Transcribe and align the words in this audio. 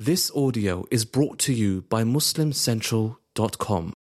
This 0.00 0.30
audio 0.30 0.86
is 0.92 1.04
brought 1.04 1.40
to 1.40 1.52
you 1.52 1.82
by 1.88 2.04
MuslimCentral.com. 2.04 3.92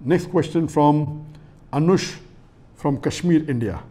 Next 0.00 0.26
question 0.32 0.66
from 0.66 1.26
Anush 1.72 2.16
from 2.74 3.00
Kashmir, 3.00 3.48
India. 3.48 3.84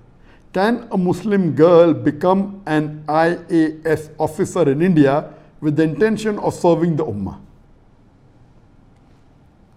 Can 0.52 0.90
a 0.92 0.98
Muslim 0.98 1.56
girl 1.56 1.94
become 1.94 2.62
an 2.66 3.02
IAS 3.08 4.10
officer 4.20 4.70
in 4.70 4.82
India 4.82 5.34
with 5.62 5.78
the 5.78 5.84
intention 5.84 6.38
of 6.40 6.54
serving 6.54 6.98
the 6.98 7.06
Ummah? 7.06 7.40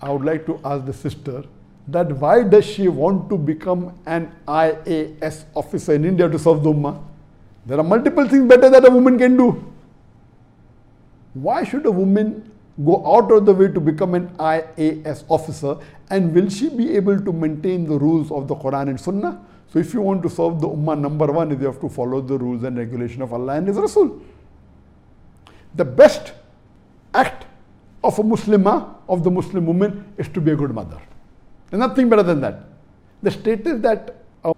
I 0.02 0.11
would 0.11 0.25
like 0.25 0.46
to 0.46 0.59
ask 0.64 0.84
the 0.84 0.93
sister 0.93 1.45
that 1.87 2.11
why 2.16 2.43
does 2.43 2.64
she 2.64 2.89
want 2.89 3.30
to 3.30 3.39
become 3.39 3.96
an 4.07 4.32
IAS 4.48 5.45
officer 5.55 5.95
in 5.95 6.05
India 6.05 6.29
to 6.29 6.37
serve 6.37 6.64
the 6.64 6.73
Ummah? 6.73 7.00
There 7.64 7.79
are 7.79 7.84
multiple 7.84 8.27
things 8.27 8.48
better 8.48 8.68
that 8.71 8.84
a 8.84 8.91
woman 8.91 9.16
can 9.16 9.37
do. 9.37 9.71
Why 11.34 11.64
should 11.64 11.86
a 11.86 11.90
woman 11.90 12.50
go 12.84 13.04
out 13.14 13.30
of 13.30 13.46
the 13.46 13.54
way 13.54 13.68
to 13.68 13.80
become 13.80 14.14
an 14.14 14.29
IAS 14.36 15.25
officer 15.29 15.76
and 16.08 16.34
will 16.34 16.48
she 16.48 16.68
be 16.68 16.96
able 16.96 17.21
to 17.21 17.32
maintain 17.32 17.86
the 17.86 17.98
rules 17.98 18.30
of 18.32 18.48
the 18.48 18.54
Quran 18.57 18.88
and 18.88 19.00
Sunnah? 19.00 19.40
So 19.72 19.79
if 19.79 19.94
you 19.94 20.00
want 20.00 20.22
to 20.24 20.30
serve 20.30 20.61
the 20.61 20.68
Ummah, 20.68 20.98
number 20.98 21.26
one 21.26 21.52
is 21.52 21.61
you 21.61 21.66
have 21.66 21.80
to 21.80 21.88
follow 21.88 22.21
the 22.21 22.36
rules 22.36 22.64
and 22.64 22.76
regulation 22.76 23.22
of 23.22 23.32
Allah 23.32 23.54
and 23.54 23.68
His 23.68 23.76
Rasul. 23.76 24.21
The 25.76 25.85
best 25.85 26.32
act 27.14 27.46
of 28.02 28.18
a 28.18 28.22
Muslimah, 28.22 28.94
of 29.08 29.22
the 29.22 29.30
Muslim 29.30 29.66
woman, 29.66 30.12
is 30.18 30.29
to 30.29 30.40
be 30.40 30.50
a 30.50 30.57
good 30.57 30.74
mother. 30.74 31.00
There's 31.71 31.79
nothing 31.79 32.08
better 32.08 32.24
than 32.24 32.41
that. 32.41 32.64
The 33.22 33.30
status 33.30 33.80
that 33.83 34.16
a 34.42 34.55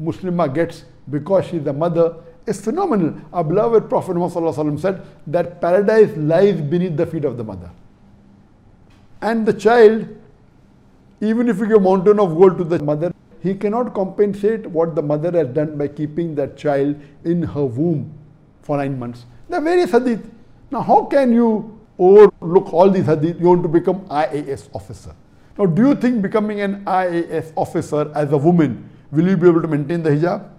Muslimah 0.00 0.54
gets 0.54 0.84
because 1.10 1.46
she's 1.46 1.66
a 1.66 1.72
mother 1.72 2.16
is 2.46 2.60
phenomenal. 2.60 3.14
Our 3.32 3.44
beloved 3.44 3.88
Prophet 3.88 4.14
Muhammad 4.14 4.80
said 4.80 5.02
that 5.26 5.60
paradise 5.60 6.16
lies 6.16 6.60
beneath 6.60 6.96
the 6.96 7.06
feet 7.06 7.24
of 7.24 7.36
the 7.36 7.44
mother. 7.44 7.70
And 9.20 9.46
the 9.46 9.52
child, 9.52 10.08
even 11.20 11.48
if 11.48 11.58
you 11.58 11.66
give 11.66 11.78
a 11.78 11.80
mountain 11.80 12.20
of 12.20 12.34
gold 12.34 12.58
to 12.58 12.64
the 12.64 12.78
mother, 12.82 13.12
he 13.42 13.54
cannot 13.54 13.94
compensate 13.94 14.66
what 14.66 14.94
the 14.94 15.02
mother 15.02 15.30
has 15.32 15.48
done 15.48 15.76
by 15.76 15.88
keeping 15.88 16.34
that 16.36 16.56
child 16.56 16.96
in 17.24 17.42
her 17.42 17.64
womb 17.64 18.12
for 18.62 18.76
nine 18.76 18.98
months. 18.98 19.24
There 19.48 19.58
are 19.58 19.62
various 19.62 19.90
hadith. 19.90 20.28
Now, 20.70 20.80
how 20.80 21.04
can 21.04 21.32
you 21.32 21.78
overlook 21.98 22.72
all 22.72 22.90
these 22.90 23.06
hadith? 23.06 23.40
You 23.40 23.46
want 23.46 23.62
to 23.62 23.68
become 23.68 24.00
IAS 24.08 24.68
officer. 24.74 25.14
Now, 25.58 25.66
do 25.66 25.88
you 25.88 25.94
think 25.94 26.22
becoming 26.22 26.60
an 26.60 26.84
IAS 26.84 27.52
officer 27.56 28.10
as 28.14 28.32
a 28.32 28.36
woman, 28.36 28.88
will 29.10 29.28
you 29.28 29.36
be 29.36 29.48
able 29.48 29.62
to 29.62 29.68
maintain 29.68 30.02
the 30.02 30.10
hijab? 30.10 30.50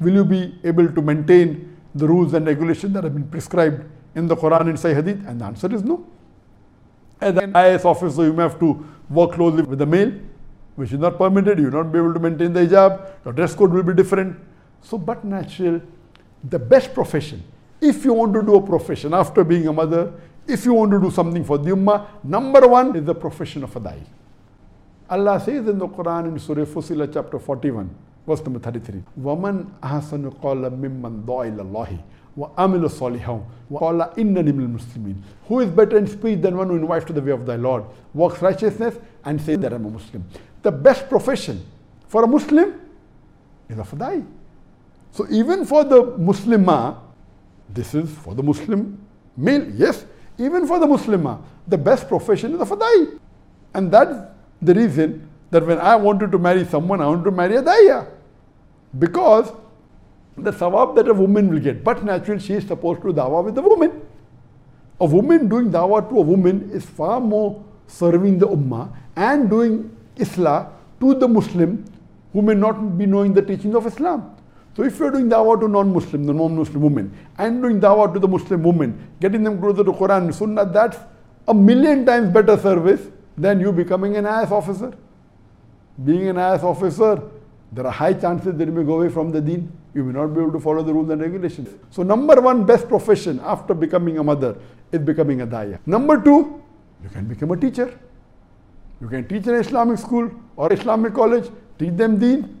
Will 0.00 0.14
you 0.14 0.24
be 0.24 0.58
able 0.64 0.88
to 0.92 1.02
maintain 1.02 1.76
the 1.94 2.06
rules 2.06 2.34
and 2.34 2.46
regulations 2.46 2.92
that 2.94 3.04
have 3.04 3.14
been 3.14 3.28
prescribed 3.28 3.84
in 4.14 4.26
the 4.26 4.36
Quran 4.36 4.68
and 4.68 4.78
Sahih 4.78 4.96
Hadith? 4.96 5.26
And 5.26 5.40
the 5.40 5.44
answer 5.46 5.74
is 5.74 5.82
no. 5.82 6.06
As 7.20 7.36
an 7.36 7.52
IAS 7.52 7.84
officer, 7.84 8.24
you 8.24 8.32
may 8.32 8.42
have 8.42 8.58
to 8.60 8.86
work 9.08 9.32
closely 9.32 9.62
with 9.62 9.78
the 9.78 9.86
male, 9.86 10.12
which 10.74 10.92
is 10.92 10.98
not 10.98 11.16
permitted. 11.16 11.58
You 11.58 11.66
will 11.66 11.84
not 11.84 11.92
be 11.92 11.98
able 11.98 12.12
to 12.12 12.20
maintain 12.20 12.52
the 12.52 12.60
hijab. 12.60 13.10
Your 13.24 13.32
dress 13.32 13.54
code 13.54 13.72
will 13.72 13.82
be 13.82 13.94
different. 13.94 14.38
So, 14.82 14.98
but 14.98 15.24
natural, 15.24 15.80
the 16.44 16.58
best 16.58 16.92
profession, 16.92 17.42
if 17.80 18.04
you 18.04 18.12
want 18.12 18.34
to 18.34 18.42
do 18.42 18.56
a 18.56 18.62
profession 18.62 19.14
after 19.14 19.44
being 19.44 19.66
a 19.66 19.72
mother, 19.72 20.12
if 20.46 20.64
you 20.64 20.74
want 20.74 20.92
to 20.92 21.00
do 21.00 21.10
something 21.10 21.42
for 21.44 21.58
the 21.58 21.70
ummah, 21.70 22.06
number 22.22 22.68
one 22.68 22.94
is 22.94 23.04
the 23.04 23.14
profession 23.14 23.64
of 23.64 23.74
a 23.74 23.80
dai. 23.80 24.00
Allah 25.08 25.40
says 25.40 25.66
in 25.66 25.78
the 25.78 25.88
Quran 25.88 26.28
in 26.28 26.38
Surah 26.38 26.64
Fussilat 26.64 27.12
chapter 27.14 27.38
41, 27.38 27.88
verse 28.27 28.43
number 28.43 28.59
33 28.59 29.03
وَمَنْ 29.21 29.65
أَحْسَنُ 29.83 30.29
قَالَ 30.41 30.69
مِمَّنْ 30.69 31.25
دَعَ 31.25 31.43
إِلَى 31.49 31.61
اللَّهِ 31.61 31.97
وَعَمِلَ 32.37 32.89
صَالِحًا 32.89 33.41
وَقَالَ 33.71 34.13
إِنَّنِي 34.17 34.51
مِنَ 34.51 34.75
الْمُسْلِمِينَ 34.77 35.15
Who 35.47 35.59
is 35.59 35.69
better 35.69 35.97
in 35.97 36.07
speech 36.07 36.41
than 36.41 36.55
one 36.57 36.67
who 36.69 36.75
invites 36.75 37.05
to 37.05 37.13
the 37.13 37.21
way 37.21 37.31
of 37.31 37.45
thy 37.45 37.55
Lord, 37.55 37.83
works 38.13 38.41
righteousness 38.41 38.95
and 39.25 39.41
says 39.41 39.59
that 39.59 39.73
I'm 39.73 39.85
a 39.85 39.89
Muslim. 39.89 40.23
The 40.61 40.71
best 40.71 41.09
profession 41.09 41.65
for 42.07 42.23
a 42.23 42.27
Muslim 42.27 42.79
is 43.69 43.79
a 43.79 43.83
fadai. 43.83 44.25
So 45.11 45.27
even 45.29 45.65
for 45.65 45.83
the 45.83 46.03
Muslimah, 46.03 46.99
this 47.69 47.93
is 47.93 48.09
for 48.09 48.33
the 48.33 48.43
Muslim 48.43 48.97
male, 49.35 49.69
yes. 49.75 50.05
Even 50.37 50.65
for 50.65 50.79
the 50.79 50.87
Muslimah, 50.87 51.41
the 51.67 51.77
best 51.77 52.07
profession 52.07 52.53
is 52.55 52.61
a 52.61 52.65
fadai. 52.65 53.19
And 53.73 53.91
that's 53.91 54.15
the 54.61 54.73
reason 54.73 55.27
that 55.51 55.65
when 55.65 55.79
I 55.79 55.95
wanted 55.95 56.31
to 56.31 56.39
marry 56.39 56.65
someone, 56.65 57.01
I 57.01 57.07
wanted 57.07 57.25
to 57.25 57.31
marry 57.31 57.55
a 57.57 57.63
daya 57.63 58.07
because 58.98 59.52
the 60.36 60.50
sawab 60.50 60.94
that 60.96 61.08
a 61.08 61.14
woman 61.14 61.48
will 61.48 61.60
get. 61.60 61.82
But 61.82 62.04
naturally, 62.04 62.40
she 62.40 62.54
is 62.54 62.66
supposed 62.66 63.02
to 63.02 63.08
do 63.08 63.14
dawah 63.14 63.44
with 63.44 63.54
the 63.54 63.62
woman. 63.62 64.02
A 65.00 65.06
woman 65.06 65.48
doing 65.48 65.70
dawah 65.70 66.08
to 66.08 66.18
a 66.18 66.22
woman 66.22 66.70
is 66.72 66.84
far 66.84 67.20
more 67.20 67.62
serving 67.86 68.38
the 68.38 68.46
ummah 68.46 68.94
and 69.14 69.48
doing 69.48 69.96
islah 70.16 70.70
to 71.00 71.14
the 71.14 71.28
Muslim 71.28 71.84
who 72.32 72.42
may 72.42 72.54
not 72.54 72.98
be 72.98 73.06
knowing 73.06 73.32
the 73.32 73.42
teachings 73.42 73.74
of 73.74 73.86
Islam. 73.86 74.36
So 74.76 74.82
if 74.82 74.98
you're 74.98 75.10
doing 75.10 75.30
dawah 75.30 75.58
to 75.60 75.68
non-Muslim, 75.68 76.24
the 76.24 76.34
non-Muslim 76.34 76.82
woman, 76.82 77.16
and 77.38 77.62
doing 77.62 77.80
dawah 77.80 78.12
to 78.12 78.18
the 78.18 78.28
Muslim 78.28 78.62
woman, 78.62 79.08
getting 79.20 79.42
them 79.42 79.58
closer 79.58 79.82
to 79.82 79.92
Quran 79.92 80.24
and 80.24 80.34
Sunnah, 80.34 80.66
that's 80.66 80.98
a 81.48 81.54
million 81.54 82.04
times 82.04 82.30
better 82.30 82.58
service 82.58 83.00
than 83.38 83.58
you 83.58 83.72
becoming 83.72 84.16
an 84.16 84.24
IAS 84.24 84.50
officer. 84.50 84.92
Being 86.04 86.28
an 86.28 86.36
IAS 86.36 86.62
officer 86.62 87.22
there 87.72 87.86
are 87.86 87.92
high 87.92 88.12
chances 88.12 88.56
that 88.56 88.64
you 88.66 88.72
may 88.72 88.84
go 88.84 89.00
away 89.00 89.08
from 89.08 89.30
the 89.30 89.40
deen. 89.40 89.70
You 89.94 90.04
may 90.04 90.12
not 90.12 90.28
be 90.28 90.40
able 90.40 90.52
to 90.52 90.60
follow 90.60 90.82
the 90.82 90.92
rules 90.92 91.10
and 91.10 91.20
regulations. 91.20 91.68
So 91.90 92.02
number 92.02 92.40
one 92.40 92.64
best 92.64 92.88
profession 92.88 93.40
after 93.44 93.74
becoming 93.74 94.18
a 94.18 94.24
mother 94.24 94.56
is 94.92 95.00
becoming 95.00 95.40
a 95.40 95.46
daya. 95.46 95.78
Number 95.86 96.20
two, 96.22 96.62
you 97.02 97.08
can 97.08 97.26
become 97.26 97.50
a 97.50 97.56
teacher. 97.56 97.98
You 99.00 99.08
can 99.08 99.26
teach 99.28 99.46
in 99.46 99.54
an 99.54 99.60
Islamic 99.60 99.98
school 99.98 100.30
or 100.56 100.72
Islamic 100.72 101.14
college, 101.14 101.50
teach 101.78 101.94
them 101.94 102.18
deen, 102.18 102.60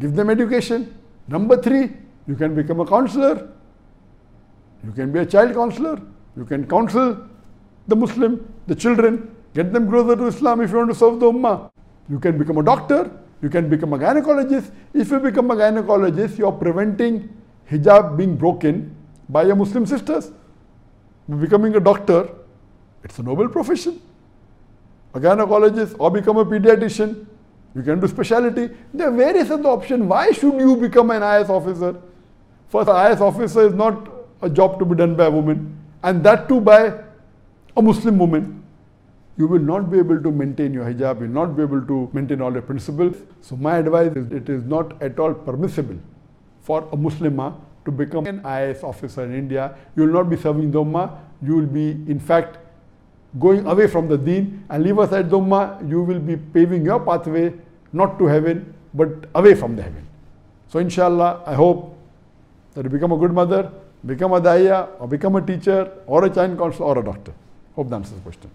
give 0.00 0.14
them 0.14 0.30
education. 0.30 0.96
Number 1.28 1.60
three, 1.60 1.92
you 2.26 2.34
can 2.34 2.54
become 2.54 2.80
a 2.80 2.86
counselor. 2.86 3.50
You 4.84 4.92
can 4.92 5.12
be 5.12 5.20
a 5.20 5.26
child 5.26 5.54
counselor. 5.54 6.00
You 6.36 6.44
can 6.44 6.66
counsel 6.66 7.28
the 7.86 7.96
Muslim, 7.96 8.52
the 8.66 8.74
children, 8.74 9.34
get 9.54 9.72
them 9.72 9.88
closer 9.88 10.16
to 10.16 10.26
Islam 10.26 10.60
if 10.60 10.70
you 10.70 10.78
want 10.78 10.90
to 10.90 10.94
serve 10.94 11.20
the 11.20 11.26
Ummah. 11.26 11.70
You 12.08 12.18
can 12.18 12.38
become 12.38 12.58
a 12.58 12.62
doctor. 12.62 13.10
You 13.42 13.48
can 13.48 13.68
become 13.68 13.92
a 13.92 13.98
gynecologist. 13.98 14.70
If 14.92 15.10
you 15.10 15.18
become 15.18 15.50
a 15.50 15.56
gynecologist, 15.56 16.38
you 16.38 16.46
are 16.46 16.52
preventing 16.52 17.28
hijab 17.70 18.16
being 18.16 18.36
broken 18.36 18.94
by 19.28 19.44
your 19.44 19.56
Muslim 19.56 19.86
sisters. 19.86 20.30
Becoming 21.28 21.74
a 21.76 21.80
doctor, 21.80 22.28
it's 23.02 23.18
a 23.18 23.22
noble 23.22 23.48
profession. 23.48 24.00
A 25.14 25.20
gynecologist 25.20 25.96
or 25.98 26.10
become 26.10 26.36
a 26.36 26.44
pediatrician. 26.44 27.26
You 27.74 27.82
can 27.82 28.00
do 28.00 28.08
specialty. 28.08 28.68
There 28.92 29.08
are 29.08 29.16
various 29.16 29.50
other 29.50 29.68
options. 29.68 30.02
Why 30.02 30.32
should 30.32 30.60
you 30.60 30.76
become 30.76 31.10
an 31.10 31.22
IAS 31.22 31.48
officer? 31.48 31.96
First, 32.68 32.88
an 32.88 32.96
IAS 32.96 33.20
officer 33.20 33.66
is 33.66 33.74
not 33.74 34.08
a 34.42 34.50
job 34.50 34.78
to 34.80 34.84
be 34.84 34.96
done 34.96 35.14
by 35.16 35.26
a 35.26 35.30
woman, 35.30 35.78
and 36.02 36.22
that 36.24 36.48
too 36.48 36.60
by 36.60 36.94
a 37.76 37.82
Muslim 37.82 38.18
woman 38.18 38.62
you 39.36 39.46
will 39.46 39.60
not 39.60 39.90
be 39.90 39.98
able 39.98 40.22
to 40.22 40.30
maintain 40.30 40.74
your 40.74 40.84
hijab, 40.84 41.20
you 41.20 41.26
will 41.26 41.34
not 41.34 41.56
be 41.56 41.62
able 41.62 41.82
to 41.82 42.10
maintain 42.12 42.40
all 42.40 42.52
your 42.52 42.62
principles. 42.62 43.16
So 43.40 43.56
my 43.56 43.78
advice 43.78 44.12
is 44.16 44.30
it 44.32 44.48
is 44.48 44.64
not 44.64 45.00
at 45.02 45.18
all 45.18 45.34
permissible 45.34 45.98
for 46.60 46.82
a 46.92 46.96
Muslimah 46.96 47.54
to 47.84 47.90
become 47.90 48.26
an 48.26 48.44
IS 48.44 48.82
officer 48.82 49.24
in 49.24 49.34
India. 49.34 49.74
You 49.96 50.04
will 50.04 50.12
not 50.12 50.28
be 50.28 50.36
serving 50.36 50.70
the 50.70 51.10
you 51.42 51.56
will 51.56 51.66
be 51.66 51.90
in 51.90 52.20
fact 52.20 52.58
going 53.38 53.66
away 53.66 53.86
from 53.86 54.08
the 54.08 54.18
deen 54.18 54.64
and 54.68 54.82
leave 54.84 54.98
aside 54.98 55.30
the 55.30 55.78
you 55.86 56.02
will 56.02 56.18
be 56.18 56.36
paving 56.36 56.84
your 56.84 57.00
pathway 57.00 57.52
not 57.92 58.18
to 58.18 58.26
heaven 58.26 58.74
but 58.94 59.08
away 59.34 59.54
from 59.54 59.76
the 59.76 59.82
heaven. 59.82 60.06
So 60.68 60.78
inshallah, 60.78 61.42
I 61.46 61.54
hope 61.54 61.96
that 62.74 62.84
you 62.84 62.90
become 62.90 63.12
a 63.12 63.16
good 63.16 63.32
mother, 63.32 63.72
become 64.04 64.32
a 64.32 64.40
daya 64.40 64.88
or 64.98 65.08
become 65.08 65.36
a 65.36 65.42
teacher 65.42 65.92
or 66.06 66.24
a 66.24 66.30
child 66.30 66.58
counselor 66.58 66.86
or 66.86 66.98
a 66.98 67.04
doctor. 67.04 67.32
Hope 67.76 67.88
that 67.88 67.96
answers 67.96 68.14
the 68.14 68.20
question. 68.20 68.50